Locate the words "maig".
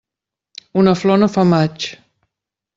1.53-1.89